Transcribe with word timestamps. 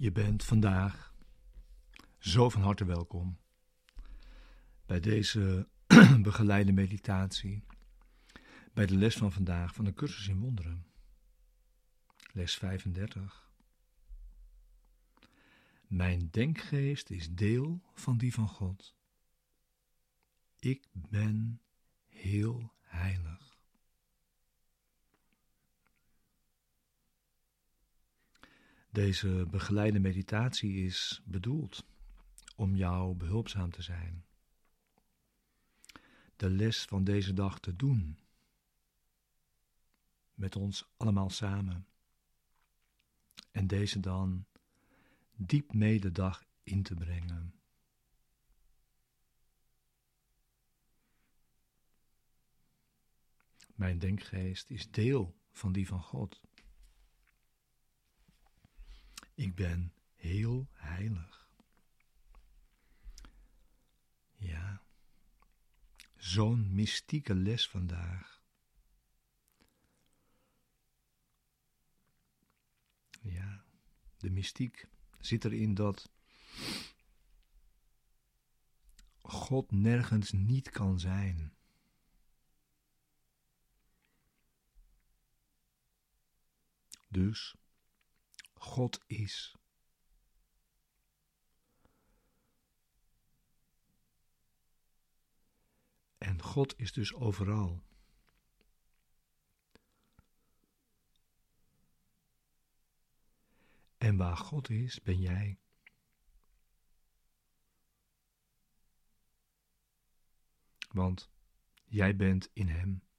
Je 0.00 0.12
bent 0.12 0.44
vandaag 0.44 1.14
zo 2.18 2.48
van 2.50 2.62
harte 2.62 2.84
welkom 2.84 3.38
bij 4.86 5.00
deze 5.00 5.68
begeleide 6.22 6.72
meditatie, 6.72 7.64
bij 8.72 8.86
de 8.86 8.96
les 8.96 9.16
van 9.16 9.32
vandaag 9.32 9.74
van 9.74 9.84
de 9.84 9.94
cursus 9.94 10.28
in 10.28 10.38
wonderen, 10.38 10.86
les 12.32 12.54
35. 12.54 13.52
Mijn 15.86 16.30
denkgeest 16.30 17.10
is 17.10 17.34
deel 17.34 17.80
van 17.94 18.18
die 18.18 18.34
van 18.34 18.48
God. 18.48 18.94
Ik 20.58 20.88
ben 20.92 21.60
heel 22.08 22.72
heilig. 22.80 23.29
Deze 28.90 29.46
begeleide 29.50 29.98
meditatie 29.98 30.84
is 30.84 31.22
bedoeld 31.24 31.84
om 32.56 32.76
jou 32.76 33.14
behulpzaam 33.14 33.70
te 33.70 33.82
zijn. 33.82 34.24
De 36.36 36.50
les 36.50 36.84
van 36.84 37.04
deze 37.04 37.32
dag 37.32 37.60
te 37.60 37.76
doen. 37.76 38.18
Met 40.34 40.56
ons 40.56 40.88
allemaal 40.96 41.30
samen. 41.30 41.86
En 43.50 43.66
deze 43.66 44.00
dan 44.00 44.46
diep 45.36 45.72
mee 45.72 46.00
de 46.00 46.12
dag 46.12 46.44
in 46.62 46.82
te 46.82 46.94
brengen. 46.94 47.54
Mijn 53.74 53.98
denkgeest 53.98 54.70
is 54.70 54.90
deel 54.90 55.36
van 55.50 55.72
die 55.72 55.86
van 55.86 56.02
God. 56.02 56.40
Ik 59.40 59.54
ben 59.54 59.92
heel 60.14 60.68
heilig. 60.72 61.50
Ja, 64.36 64.82
zo'n 66.16 66.74
mystieke 66.74 67.34
les 67.34 67.68
vandaag. 67.68 68.42
Ja, 73.20 73.64
de 74.16 74.30
mystiek 74.30 74.88
zit 75.20 75.44
erin 75.44 75.74
dat 75.74 76.10
God 79.22 79.70
nergens 79.70 80.32
niet 80.32 80.70
kan 80.70 80.98
zijn. 80.98 81.52
Dus 87.08 87.56
God 88.80 89.00
is. 89.06 89.56
En 96.18 96.42
God 96.42 96.78
is 96.78 96.92
dus 96.92 97.14
overal. 97.14 97.82
En 103.98 104.16
waar 104.16 104.36
God 104.36 104.70
is, 104.70 105.02
ben 105.02 105.20
jij. 105.20 105.58
Want 110.88 111.30
jij 111.84 112.16
bent 112.16 112.50
in 112.52 112.68
Hem. 112.68 113.09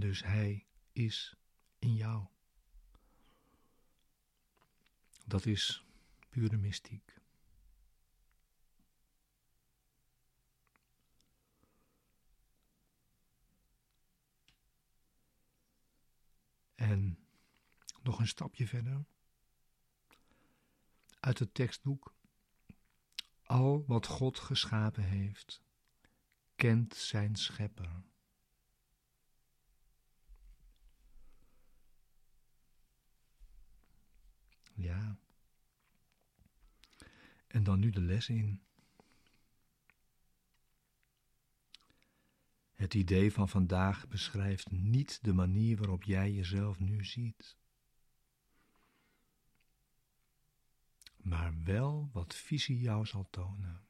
Dus 0.00 0.22
Hij 0.22 0.66
is 0.92 1.36
in 1.78 1.94
jou. 1.94 2.26
Dat 5.24 5.46
is 5.46 5.84
pure 6.28 6.56
mystiek. 6.56 7.18
En 16.74 17.18
nog 18.02 18.18
een 18.18 18.28
stapje 18.28 18.66
verder. 18.66 19.04
Uit 21.20 21.38
het 21.38 21.54
tekstboek. 21.54 22.14
Al 23.42 23.84
wat 23.86 24.06
God 24.06 24.38
geschapen 24.38 25.04
heeft, 25.04 25.62
kent 26.56 26.94
zijn 26.94 27.36
schepper. 27.36 28.09
Ja. 34.80 35.18
En 37.46 37.64
dan 37.64 37.78
nu 37.78 37.90
de 37.90 38.00
les 38.00 38.28
in. 38.28 38.62
Het 42.72 42.94
idee 42.94 43.32
van 43.32 43.48
vandaag 43.48 44.08
beschrijft 44.08 44.70
niet 44.70 45.24
de 45.24 45.32
manier 45.32 45.76
waarop 45.76 46.02
jij 46.02 46.32
jezelf 46.32 46.78
nu 46.78 47.04
ziet, 47.04 47.56
maar 51.16 51.62
wel 51.64 52.10
wat 52.12 52.34
visie 52.34 52.80
jou 52.80 53.06
zal 53.06 53.26
tonen. 53.30 53.89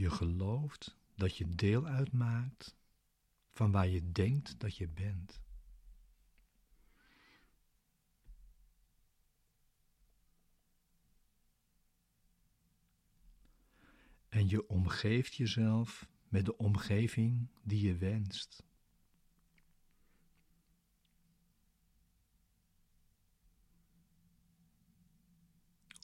Je 0.00 0.10
gelooft 0.10 0.96
dat 1.14 1.36
je 1.36 1.54
deel 1.54 1.86
uitmaakt 1.86 2.76
van 3.52 3.70
waar 3.70 3.88
je 3.88 4.12
denkt 4.12 4.60
dat 4.60 4.76
je 4.76 4.88
bent. 4.88 5.40
En 14.28 14.48
je 14.48 14.68
omgeeft 14.68 15.34
jezelf 15.34 16.08
met 16.28 16.44
de 16.44 16.56
omgeving 16.56 17.48
die 17.62 17.86
je 17.86 17.96
wenst. 17.96 18.64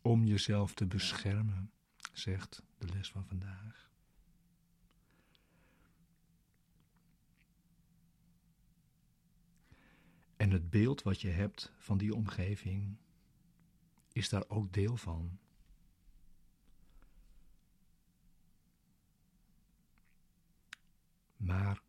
Om 0.02 0.24
jezelf 0.24 0.74
te 0.74 0.86
beschermen, 0.86 1.70
zegt 2.18 2.62
de 2.78 2.88
les 2.88 3.10
van 3.10 3.26
vandaag. 3.26 3.90
En 10.36 10.50
het 10.50 10.70
beeld 10.70 11.02
wat 11.02 11.20
je 11.20 11.28
hebt 11.28 11.72
van 11.76 11.98
die 11.98 12.14
omgeving 12.14 12.96
is 14.12 14.28
daar 14.28 14.48
ook 14.48 14.72
deel 14.72 14.96
van. 14.96 15.38
Maar 21.36 21.82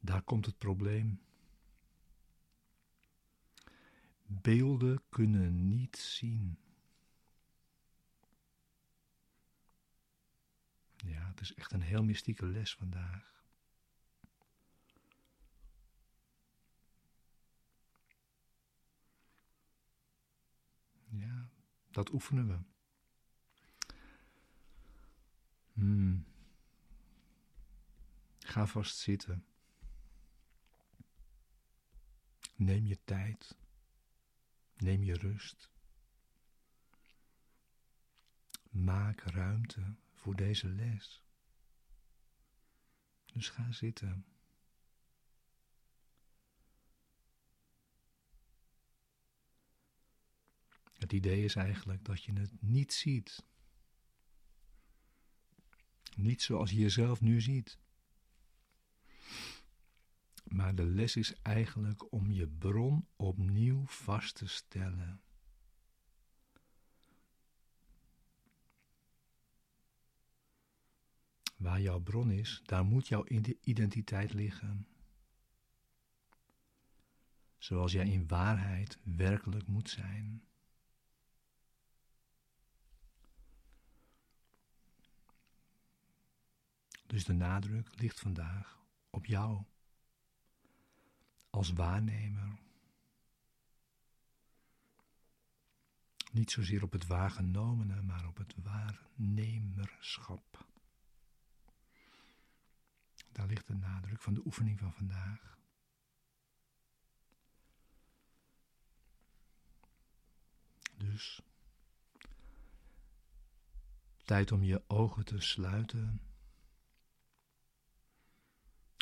daar 0.00 0.22
komt 0.22 0.46
het 0.46 0.58
probleem. 0.58 1.20
Beelden 4.26 5.02
kunnen 5.08 5.68
niet 5.68 5.96
zien. 5.96 6.58
Ja, 11.06 11.28
het 11.28 11.40
is 11.40 11.54
echt 11.54 11.72
een 11.72 11.82
heel 11.82 12.04
mystieke 12.04 12.46
les 12.46 12.74
vandaag. 12.74 13.44
Ja, 21.08 21.50
dat 21.90 22.12
oefenen 22.12 22.48
we. 22.48 22.58
Hmm. 25.72 26.26
Ga 28.38 28.66
vast 28.66 28.96
zitten. 28.96 29.46
Neem 32.54 32.86
je 32.86 32.98
tijd. 33.04 33.56
Neem 34.76 35.02
je 35.02 35.14
rust. 35.14 35.70
Maak 38.70 39.20
ruimte 39.20 39.96
voor 40.26 40.36
deze 40.36 40.68
les. 40.68 41.22
Dus 43.32 43.48
ga 43.48 43.72
zitten. 43.72 44.26
Het 50.92 51.12
idee 51.12 51.44
is 51.44 51.54
eigenlijk 51.54 52.04
dat 52.04 52.22
je 52.22 52.32
het 52.32 52.62
niet 52.62 52.92
ziet. 52.92 53.44
Niet 56.16 56.42
zoals 56.42 56.70
je 56.70 56.76
jezelf 56.76 57.20
nu 57.20 57.40
ziet. 57.40 57.78
Maar 60.44 60.74
de 60.74 60.86
les 60.86 61.16
is 61.16 61.34
eigenlijk 61.42 62.12
om 62.12 62.30
je 62.30 62.48
bron 62.48 63.08
opnieuw 63.16 63.86
vast 63.86 64.34
te 64.34 64.46
stellen. 64.46 65.25
Waar 71.66 71.80
jouw 71.80 72.00
bron 72.00 72.30
is, 72.30 72.62
daar 72.64 72.84
moet 72.84 73.08
jouw 73.08 73.24
identiteit 73.60 74.32
liggen. 74.32 74.86
Zoals 77.58 77.92
jij 77.92 78.08
in 78.08 78.26
waarheid 78.26 78.98
werkelijk 79.02 79.66
moet 79.66 79.90
zijn. 79.90 80.44
Dus 87.06 87.24
de 87.24 87.32
nadruk 87.32 88.00
ligt 88.00 88.20
vandaag 88.20 88.84
op 89.10 89.26
jou 89.26 89.62
als 91.50 91.72
waarnemer. 91.72 92.58
Niet 96.32 96.50
zozeer 96.50 96.82
op 96.82 96.92
het 96.92 97.06
waargenomene, 97.06 98.02
maar 98.02 98.26
op 98.26 98.36
het 98.36 98.54
waarnemerschap. 98.62 100.66
Daar 103.36 103.46
ligt 103.46 103.66
de 103.66 103.74
nadruk 103.74 104.20
van 104.20 104.34
de 104.34 104.46
oefening 104.46 104.78
van 104.78 104.92
vandaag. 104.92 105.58
Dus 110.96 111.42
tijd 114.24 114.52
om 114.52 114.62
je 114.62 114.84
ogen 114.86 115.24
te 115.24 115.40
sluiten. 115.40 116.20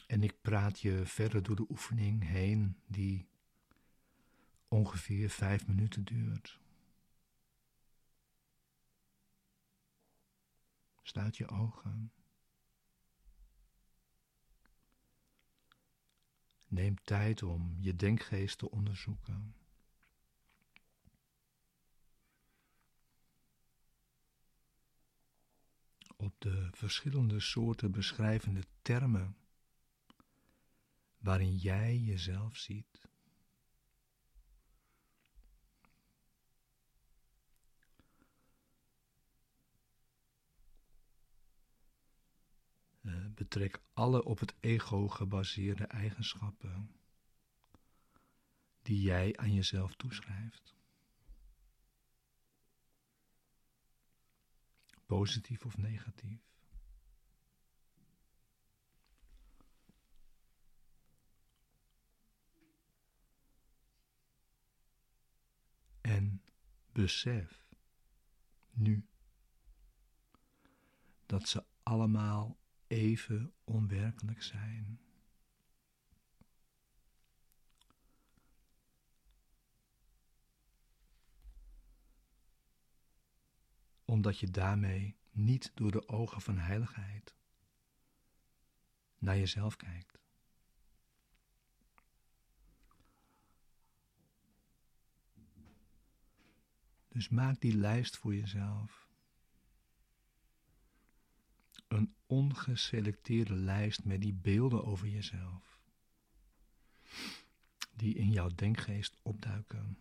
En 0.07 0.23
ik 0.23 0.41
praat 0.41 0.81
je 0.81 1.07
verder 1.07 1.43
door 1.43 1.57
de 1.57 1.71
oefening 1.71 2.23
heen, 2.23 2.83
die 2.87 3.29
ongeveer 4.69 5.31
vijf 5.31 5.67
minuten 5.67 6.05
duurt. 6.05 6.61
Sluit 11.03 11.37
je 11.37 11.49
ogen. 11.49 12.13
Neem 16.75 16.95
tijd 17.05 17.43
om 17.43 17.77
je 17.81 17.97
denkgeest 17.97 18.59
te 18.59 18.71
onderzoeken. 18.71 19.55
Op 26.17 26.35
de 26.39 26.69
verschillende 26.73 27.41
soorten 27.41 27.91
beschrijvende 27.91 28.63
termen 28.83 29.37
waarin 31.19 31.57
jij 31.57 31.99
jezelf 31.99 32.57
ziet. 32.57 33.09
Betrek 43.35 43.83
alle 43.93 44.25
op 44.25 44.39
het 44.39 44.55
ego 44.61 45.09
gebaseerde 45.09 45.85
eigenschappen 45.85 46.91
die 48.83 49.01
jij 49.01 49.37
aan 49.37 49.53
jezelf 49.55 49.95
toeschrijft. 49.95 50.75
Positief 55.07 55.65
of 55.65 55.77
negatief. 55.77 56.43
En 66.01 66.43
besef 66.93 67.65
nu 68.71 69.07
dat 71.27 71.49
ze 71.49 71.65
allemaal 71.83 72.59
even 72.95 73.55
onwerkelijk 73.65 74.43
zijn. 74.43 75.01
Omdat 84.05 84.39
je 84.39 84.51
daarmee 84.51 85.17
niet 85.31 85.73
door 85.75 85.91
de 85.91 86.09
ogen 86.09 86.41
van 86.41 86.59
heiligheid 86.59 87.35
naar 89.19 89.37
jezelf 89.37 89.77
kijkt. 89.77 90.19
Dus 97.09 97.29
maak 97.29 97.61
die 97.61 97.77
lijst 97.77 98.17
voor 98.17 98.35
jezelf. 98.35 99.09
Een 101.95 102.15
ongeselecteerde 102.27 103.55
lijst 103.55 104.05
met 104.05 104.21
die 104.21 104.33
beelden 104.33 104.85
over 104.85 105.09
jezelf. 105.09 105.81
Die 107.97 108.15
in 108.15 108.31
jouw 108.31 108.49
denkgeest 108.49 109.17
opduiken. 109.23 109.99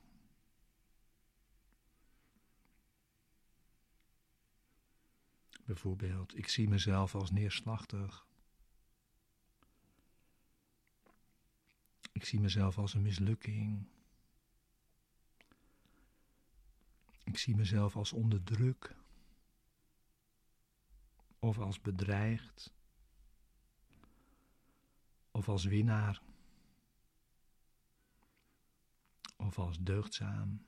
Bijvoorbeeld, 5.65 6.37
ik 6.37 6.47
zie 6.47 6.67
mezelf 6.67 7.15
als 7.15 7.31
neerslachtig. 7.31 8.27
Ik 12.11 12.25
zie 12.25 12.39
mezelf 12.39 12.77
als 12.77 12.93
een 12.93 13.01
mislukking. 13.01 13.87
Ik 17.23 17.37
zie 17.37 17.55
mezelf 17.55 17.95
als 17.95 18.13
onder 18.13 18.43
druk 18.43 19.02
of 21.43 21.59
als 21.59 21.81
bedreigd 21.81 22.73
of 25.31 25.49
als 25.49 25.63
winnaar 25.63 26.21
of 29.37 29.59
als 29.59 29.79
deugdzaam 29.79 30.65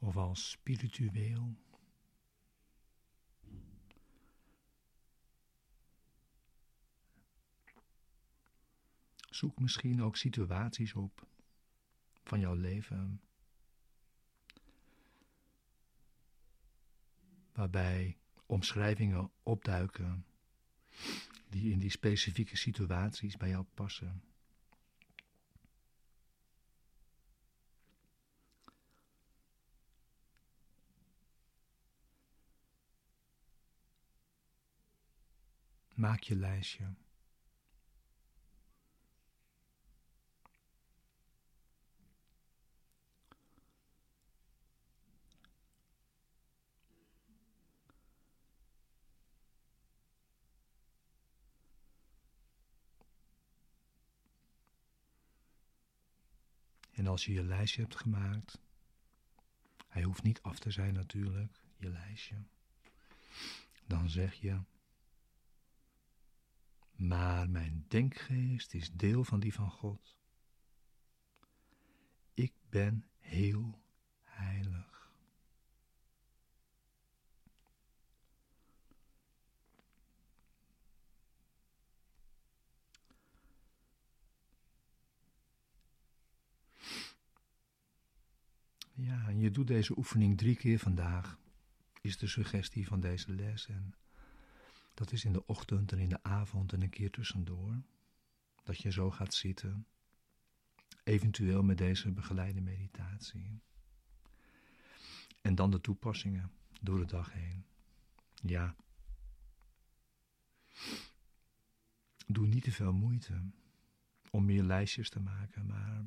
of 0.00 0.16
als 0.16 0.50
spiritueel. 0.50 1.56
Zoek 9.30 9.58
misschien 9.60 10.02
ook 10.02 10.16
situaties 10.16 10.94
op 10.94 11.26
van 12.22 12.40
jouw 12.40 12.54
leven 12.54 13.20
waarbij 17.52 18.18
omschrijvingen 18.48 19.30
opduiken 19.42 20.24
die 21.48 21.72
in 21.72 21.78
die 21.78 21.90
specifieke 21.90 22.56
situaties 22.56 23.36
bij 23.36 23.48
jou 23.48 23.64
passen. 23.74 24.22
Maak 35.94 36.20
je 36.20 36.34
lijstje. 36.36 36.94
En 56.98 57.06
als 57.06 57.24
je 57.24 57.32
je 57.32 57.44
lijstje 57.44 57.80
hebt 57.80 57.96
gemaakt, 57.96 58.58
hij 59.88 60.02
hoeft 60.02 60.22
niet 60.22 60.42
af 60.42 60.58
te 60.58 60.70
zijn 60.70 60.94
natuurlijk, 60.94 61.60
je 61.76 61.90
lijstje, 61.90 62.36
dan 63.86 64.10
zeg 64.10 64.34
je, 64.34 64.60
maar 66.96 67.50
mijn 67.50 67.84
denkgeest 67.88 68.74
is 68.74 68.92
deel 68.92 69.24
van 69.24 69.40
die 69.40 69.54
van 69.54 69.70
God. 69.70 70.16
Ik 72.34 72.52
ben 72.68 73.04
heel 73.18 73.82
heilig. 74.22 74.77
Ja, 89.08 89.28
en 89.28 89.38
je 89.38 89.50
doet 89.50 89.66
deze 89.66 89.98
oefening 89.98 90.38
drie 90.38 90.56
keer 90.56 90.78
vandaag, 90.78 91.38
is 92.00 92.18
de 92.18 92.26
suggestie 92.26 92.86
van 92.86 93.00
deze 93.00 93.32
les. 93.32 93.68
En 93.68 93.94
dat 94.94 95.12
is 95.12 95.24
in 95.24 95.32
de 95.32 95.46
ochtend 95.46 95.92
en 95.92 95.98
in 95.98 96.08
de 96.08 96.22
avond 96.22 96.72
en 96.72 96.82
een 96.82 96.90
keer 96.90 97.10
tussendoor. 97.10 97.82
dat 98.64 98.78
je 98.78 98.90
zo 98.90 99.10
gaat 99.10 99.34
zitten, 99.34 99.86
eventueel 101.04 101.62
met 101.62 101.78
deze 101.78 102.12
begeleide 102.12 102.60
meditatie. 102.60 103.60
En 105.40 105.54
dan 105.54 105.70
de 105.70 105.80
toepassingen 105.80 106.50
door 106.80 106.98
de 106.98 107.06
dag 107.06 107.32
heen. 107.32 107.64
Ja. 108.34 108.76
Doe 112.26 112.46
niet 112.46 112.62
te 112.62 112.72
veel 112.72 112.92
moeite 112.92 113.40
om 114.30 114.44
meer 114.44 114.62
lijstjes 114.62 115.10
te 115.10 115.20
maken, 115.20 115.66
maar 115.66 116.06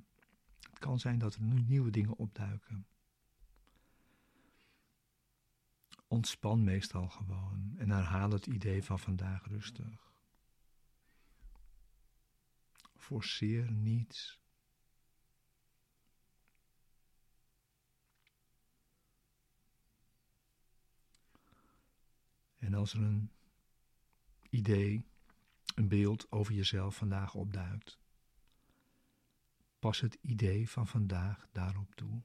het 0.70 0.80
kan 0.80 1.00
zijn 1.00 1.20
dat 1.20 1.36
er 1.36 1.42
nu 1.42 1.62
nieuwe 1.62 1.90
dingen 1.90 2.18
opduiken. 2.18 2.86
Ontspan 6.12 6.64
meestal 6.64 7.10
gewoon 7.10 7.74
en 7.78 7.92
herhaal 7.92 8.32
het 8.32 8.46
idee 8.46 8.84
van 8.84 9.00
vandaag 9.00 9.48
rustig. 9.48 10.14
Forceer 12.96 13.72
niets. 13.72 14.40
En 22.58 22.74
als 22.74 22.94
er 22.94 23.02
een 23.02 23.32
idee, 24.50 25.06
een 25.76 25.88
beeld 25.88 26.32
over 26.32 26.54
jezelf 26.54 26.96
vandaag 26.96 27.34
opduikt, 27.34 28.00
pas 29.80 30.00
het 30.00 30.18
idee 30.22 30.70
van 30.70 30.88
vandaag 30.88 31.48
daarop 31.52 31.96
toe. 31.96 32.22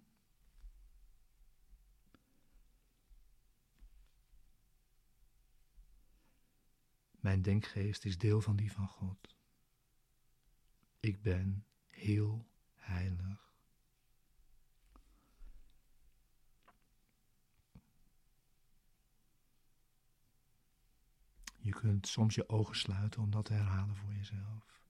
Mijn 7.26 7.42
denkgeest 7.42 8.04
is 8.04 8.18
deel 8.18 8.40
van 8.40 8.56
die 8.56 8.73
van 8.73 8.88
God. 8.88 9.35
Ik 11.00 11.23
ben 11.23 11.66
heel 11.87 12.47
heilig. 12.75 13.52
Je 21.59 21.71
kunt 21.71 22.06
soms 22.06 22.35
je 22.35 22.49
ogen 22.49 22.76
sluiten 22.76 23.23
om 23.23 23.30
dat 23.30 23.45
te 23.45 23.52
herhalen 23.52 23.97
voor 23.97 24.12
jezelf. 24.12 24.83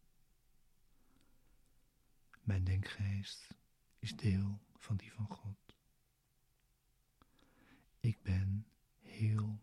Mijn 2.43 2.65
denkgeest 2.65 3.55
is 3.99 4.17
deel 4.17 4.61
van 4.77 4.97
die 4.97 5.13
van 5.13 5.27
God. 5.29 5.77
Ik 8.01 8.23
ben 8.23 8.67
heel 9.01 9.61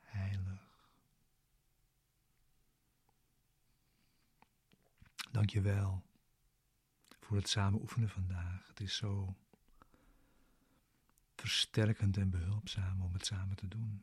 heilig. 0.00 0.70
Dank 5.50 5.64
je 5.64 5.70
wel 5.72 6.02
voor 7.20 7.36
het 7.36 7.48
samen 7.48 7.80
oefenen 7.80 8.08
vandaag. 8.08 8.68
Het 8.68 8.80
is 8.80 8.96
zo 8.96 9.36
versterkend 11.36 12.16
en 12.16 12.30
behulpzaam 12.30 13.00
om 13.00 13.12
het 13.12 13.26
samen 13.26 13.56
te 13.56 13.68
doen. 13.68 14.02